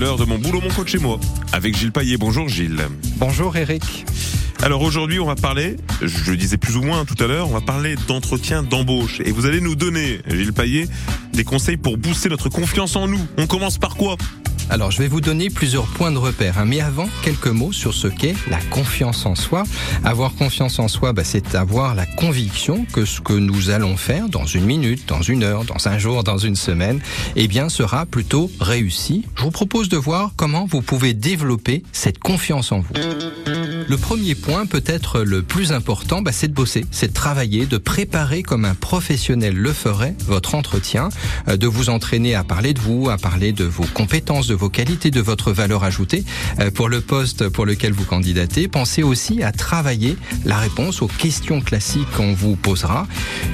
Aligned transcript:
l'heure 0.00 0.16
de 0.16 0.24
mon 0.24 0.38
boulot, 0.38 0.62
mon 0.62 0.70
coach 0.70 0.92
chez 0.92 0.98
moi, 0.98 1.20
avec 1.52 1.76
Gilles 1.76 1.92
Paillet. 1.92 2.16
Bonjour 2.16 2.48
Gilles. 2.48 2.88
Bonjour 3.18 3.54
Eric. 3.54 4.06
Alors 4.62 4.80
aujourd'hui, 4.80 5.20
on 5.20 5.26
va 5.26 5.34
parler, 5.34 5.76
je 6.00 6.30
le 6.30 6.38
disais 6.38 6.56
plus 6.56 6.76
ou 6.76 6.82
moins 6.82 7.04
tout 7.04 7.22
à 7.22 7.26
l'heure, 7.26 7.50
on 7.50 7.52
va 7.52 7.60
parler 7.60 7.96
d'entretien 8.08 8.62
d'embauche. 8.62 9.20
Et 9.22 9.30
vous 9.30 9.44
allez 9.44 9.60
nous 9.60 9.74
donner, 9.74 10.20
Gilles 10.26 10.54
Paillet, 10.54 10.88
des 11.34 11.44
conseils 11.44 11.76
pour 11.76 11.98
booster 11.98 12.30
notre 12.30 12.48
confiance 12.48 12.96
en 12.96 13.08
nous. 13.08 13.20
On 13.36 13.46
commence 13.46 13.76
par 13.76 13.94
quoi? 13.94 14.16
Alors, 14.70 14.92
je 14.92 14.98
vais 14.98 15.08
vous 15.08 15.20
donner 15.20 15.50
plusieurs 15.50 15.86
points 15.86 16.12
de 16.12 16.18
repère. 16.18 16.58
Hein. 16.58 16.64
Mais 16.64 16.80
avant, 16.80 17.08
quelques 17.24 17.48
mots 17.48 17.72
sur 17.72 17.92
ce 17.92 18.06
qu'est 18.06 18.36
la 18.48 18.60
confiance 18.70 19.26
en 19.26 19.34
soi. 19.34 19.64
Avoir 20.04 20.32
confiance 20.34 20.78
en 20.78 20.86
soi, 20.86 21.12
bah, 21.12 21.24
c'est 21.24 21.56
avoir 21.56 21.96
la 21.96 22.06
conviction 22.06 22.86
que 22.92 23.04
ce 23.04 23.20
que 23.20 23.32
nous 23.32 23.70
allons 23.70 23.96
faire 23.96 24.28
dans 24.28 24.46
une 24.46 24.64
minute, 24.64 25.08
dans 25.08 25.22
une 25.22 25.42
heure, 25.42 25.64
dans 25.64 25.88
un 25.88 25.98
jour, 25.98 26.22
dans 26.22 26.38
une 26.38 26.54
semaine, 26.54 27.00
eh 27.34 27.48
bien, 27.48 27.68
sera 27.68 28.06
plutôt 28.06 28.48
réussi. 28.60 29.24
Je 29.34 29.42
vous 29.42 29.50
propose 29.50 29.88
de 29.88 29.96
voir 29.96 30.34
comment 30.36 30.66
vous 30.66 30.82
pouvez 30.82 31.14
développer 31.14 31.82
cette 31.90 32.20
confiance 32.20 32.70
en 32.70 32.78
vous. 32.78 32.94
Le 33.90 33.96
premier 33.96 34.36
point, 34.36 34.66
peut-être 34.66 35.22
le 35.22 35.42
plus 35.42 35.72
important, 35.72 36.22
bah, 36.22 36.30
c'est 36.30 36.46
de 36.46 36.54
bosser, 36.54 36.86
c'est 36.92 37.08
de 37.08 37.12
travailler, 37.12 37.66
de 37.66 37.76
préparer 37.76 38.44
comme 38.44 38.64
un 38.64 38.74
professionnel 38.74 39.56
le 39.56 39.72
ferait 39.72 40.14
votre 40.26 40.54
entretien, 40.54 41.08
euh, 41.48 41.56
de 41.56 41.66
vous 41.66 41.90
entraîner 41.90 42.36
à 42.36 42.44
parler 42.44 42.72
de 42.72 42.78
vous, 42.78 43.10
à 43.10 43.16
parler 43.16 43.50
de 43.50 43.64
vos 43.64 43.86
compétences, 43.92 44.46
de 44.46 44.59
vos 44.60 44.68
qualités, 44.68 45.10
de 45.10 45.22
votre 45.22 45.52
valeur 45.52 45.84
ajoutée 45.84 46.22
euh, 46.60 46.70
pour 46.70 46.90
le 46.90 47.00
poste 47.00 47.48
pour 47.48 47.64
lequel 47.64 47.92
vous 47.92 48.04
candidatez. 48.04 48.68
Pensez 48.68 49.02
aussi 49.02 49.42
à 49.42 49.52
travailler 49.52 50.16
la 50.44 50.58
réponse 50.58 51.00
aux 51.00 51.08
questions 51.08 51.62
classiques 51.62 52.10
qu'on 52.14 52.34
vous 52.34 52.56
posera. 52.56 53.06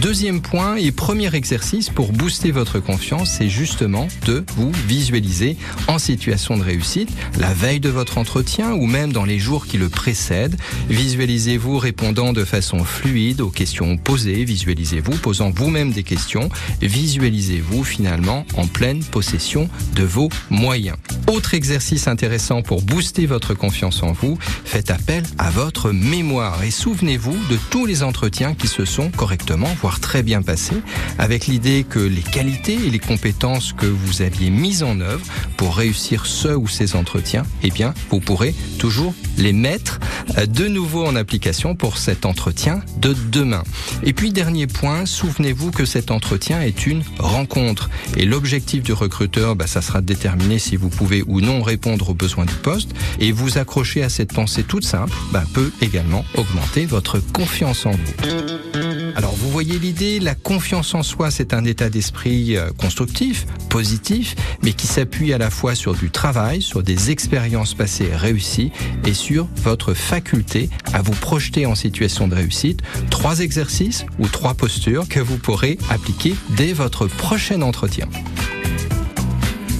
Deuxième 0.00 0.40
point 0.40 0.74
et 0.74 0.90
premier 0.90 1.32
exercice 1.34 1.88
pour 1.88 2.12
booster 2.12 2.50
votre 2.50 2.80
confiance, 2.80 3.30
c'est 3.30 3.48
justement 3.48 4.08
de 4.26 4.44
vous 4.56 4.72
visualiser 4.88 5.56
en 5.86 5.98
situation 6.00 6.56
de 6.56 6.64
réussite 6.64 7.10
la 7.38 7.54
veille 7.54 7.80
de 7.80 7.90
votre 7.90 8.18
entretien 8.18 8.72
ou 8.72 8.86
même 8.86 9.12
dans 9.12 9.24
les 9.24 9.38
jours 9.38 9.66
qui 9.66 9.78
le 9.78 9.88
précèdent. 9.88 10.56
Visualisez-vous 10.88 11.78
répondant 11.78 12.32
de 12.32 12.44
façon 12.44 12.82
fluide 12.82 13.40
aux 13.40 13.50
questions 13.50 13.96
posées, 13.96 14.44
visualisez-vous 14.44 15.16
posant 15.18 15.50
vous-même 15.50 15.92
des 15.92 16.02
questions, 16.02 16.48
visualisez-vous 16.82 17.84
finalement 17.84 18.44
en 18.56 18.66
pleine 18.66 19.04
possession 19.04 19.68
de 19.94 20.02
vos 20.02 20.28
moyens. 20.50 20.77
Autre 21.26 21.54
exercice 21.54 22.08
intéressant 22.08 22.62
pour 22.62 22.82
booster 22.82 23.26
votre 23.26 23.54
confiance 23.54 24.02
en 24.02 24.12
vous, 24.12 24.38
faites 24.64 24.90
appel 24.90 25.22
à 25.36 25.50
votre 25.50 25.90
mémoire. 25.90 26.62
Et 26.62 26.70
souvenez-vous 26.70 27.36
de 27.50 27.58
tous 27.70 27.84
les 27.84 28.02
entretiens 28.02 28.54
qui 28.54 28.68
se 28.68 28.84
sont 28.84 29.10
correctement, 29.10 29.68
voire 29.80 30.00
très 30.00 30.22
bien 30.22 30.42
passés, 30.42 30.82
avec 31.18 31.46
l'idée 31.46 31.84
que 31.88 31.98
les 31.98 32.22
qualités 32.22 32.74
et 32.74 32.90
les 32.90 32.98
compétences 32.98 33.72
que 33.72 33.86
vous 33.86 34.22
aviez 34.22 34.50
mises 34.50 34.82
en 34.82 35.00
œuvre 35.00 35.24
pour 35.56 35.76
réussir 35.76 36.26
ce 36.26 36.48
ou 36.48 36.68
ces 36.68 36.96
entretiens, 36.96 37.44
eh 37.62 37.70
bien, 37.70 37.92
vous 38.10 38.20
pourrez 38.20 38.54
toujours 38.78 39.14
les 39.36 39.52
mettre 39.52 40.00
de 40.46 40.68
nouveau 40.68 41.06
en 41.06 41.16
application 41.16 41.74
pour 41.74 41.98
cet 41.98 42.26
entretien 42.26 42.82
de 43.00 43.14
demain. 43.30 43.62
Et 44.02 44.12
puis, 44.12 44.30
dernier 44.30 44.66
point, 44.66 45.06
souvenez-vous 45.06 45.70
que 45.70 45.84
cet 45.84 46.10
entretien 46.10 46.60
est 46.60 46.86
une 46.86 47.02
rencontre 47.18 47.90
et 48.16 48.24
l'objectif 48.24 48.82
du 48.82 48.92
recruteur, 48.92 49.56
bah, 49.56 49.66
ça 49.66 49.82
sera 49.82 50.00
déterminé 50.00 50.58
si 50.58 50.76
vous 50.76 50.88
pouvez 50.88 51.22
ou 51.26 51.40
non 51.40 51.62
répondre 51.62 52.10
aux 52.10 52.14
besoins 52.14 52.44
du 52.44 52.54
poste. 52.54 52.90
Et 53.20 53.32
vous 53.32 53.58
accrocher 53.58 54.02
à 54.02 54.08
cette 54.08 54.32
pensée 54.32 54.62
toute 54.62 54.84
simple 54.84 55.12
bah, 55.32 55.44
peut 55.54 55.72
également 55.80 56.24
augmenter 56.34 56.86
votre 56.86 57.18
confiance 57.32 57.86
en 57.86 57.92
vous. 57.92 58.87
Alors 59.18 59.34
vous 59.34 59.50
voyez 59.50 59.80
l'idée, 59.80 60.20
la 60.20 60.36
confiance 60.36 60.94
en 60.94 61.02
soi, 61.02 61.32
c'est 61.32 61.52
un 61.52 61.64
état 61.64 61.90
d'esprit 61.90 62.56
euh, 62.56 62.70
constructif, 62.70 63.46
positif, 63.68 64.36
mais 64.62 64.72
qui 64.72 64.86
s'appuie 64.86 65.32
à 65.32 65.38
la 65.38 65.50
fois 65.50 65.74
sur 65.74 65.96
du 65.96 66.08
travail, 66.08 66.62
sur 66.62 66.84
des 66.84 67.10
expériences 67.10 67.74
passées 67.74 68.14
réussies 68.14 68.70
et 69.04 69.14
sur 69.14 69.48
votre 69.64 69.92
faculté 69.92 70.70
à 70.92 71.02
vous 71.02 71.14
projeter 71.14 71.66
en 71.66 71.74
situation 71.74 72.28
de 72.28 72.36
réussite. 72.36 72.82
Trois 73.10 73.40
exercices 73.40 74.06
ou 74.20 74.28
trois 74.28 74.54
postures 74.54 75.08
que 75.08 75.18
vous 75.18 75.36
pourrez 75.36 75.78
appliquer 75.90 76.36
dès 76.50 76.72
votre 76.72 77.08
prochain 77.08 77.60
entretien. 77.62 78.06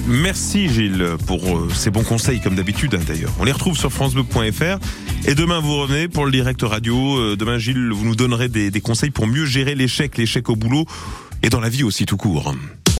Merci 0.05 0.67
Gilles 0.67 1.15
pour 1.27 1.45
euh, 1.45 1.69
ces 1.73 1.91
bons 1.91 2.03
conseils 2.03 2.41
comme 2.41 2.55
d'habitude 2.55 2.93
hein, 2.93 3.03
d'ailleurs. 3.07 3.31
On 3.39 3.45
les 3.45 3.53
retrouve 3.53 3.77
sur 3.77 3.89
francebleu.fr 3.89 4.79
et 5.27 5.35
demain 5.35 5.59
vous 5.59 5.75
revenez 5.77 6.07
pour 6.07 6.25
le 6.25 6.31
direct 6.31 6.61
radio. 6.61 7.17
Euh, 7.17 7.35
demain 7.35 7.57
Gilles, 7.57 7.91
vous 7.91 8.05
nous 8.05 8.15
donnerez 8.15 8.49
des, 8.49 8.71
des 8.71 8.81
conseils 8.81 9.11
pour 9.11 9.27
mieux 9.27 9.45
gérer 9.45 9.75
l'échec, 9.75 10.17
l'échec 10.17 10.49
au 10.49 10.55
boulot 10.55 10.85
et 11.43 11.49
dans 11.49 11.59
la 11.59 11.69
vie 11.69 11.83
aussi 11.83 12.05
tout 12.05 12.17
court. 12.17 12.53